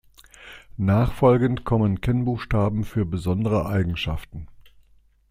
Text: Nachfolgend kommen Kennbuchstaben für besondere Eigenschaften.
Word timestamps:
Nachfolgend 0.77 1.63
kommen 1.63 2.01
Kennbuchstaben 2.01 2.85
für 2.85 3.05
besondere 3.05 3.67
Eigenschaften. 3.67 4.47